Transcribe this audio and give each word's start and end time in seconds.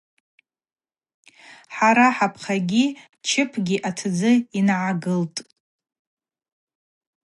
Хӏара 1.75 2.07
хӏапгьи 2.17 2.85
чыпгьи 3.27 3.77
атдзы 3.87 4.31
йнагӏгылтӏ. 4.57 5.39